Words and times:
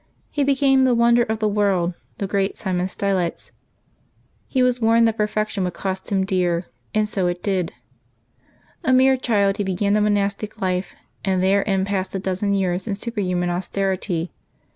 He 0.31 0.43
became 0.43 0.83
the 0.83 0.95
wonder 0.95 1.21
of 1.21 1.37
the 1.37 1.47
world, 1.47 1.93
the 2.17 2.25
great 2.25 2.57
St. 2.57 2.69
Simeon 2.73 2.87
Stylites. 2.87 3.51
He 4.47 4.63
was 4.63 4.81
warned 4.81 5.07
that 5.07 5.15
per 5.15 5.27
fection 5.27 5.63
would 5.63 5.75
cost 5.75 6.11
him 6.11 6.25
dear, 6.25 6.65
and 6.91 7.07
so 7.07 7.27
it 7.27 7.43
did. 7.43 7.71
A 8.83 8.93
mere 8.93 9.15
child, 9.15 9.57
he 9.57 9.63
began 9.63 9.93
the 9.93 10.01
monastic 10.01 10.59
life, 10.59 10.95
and 11.23 11.43
therein 11.43 11.85
passed 11.85 12.15
a 12.15 12.19
dozen 12.19 12.55
years 12.55 12.87
in 12.87 12.95
superhuman 12.95 13.51
austerity. 13.51 14.31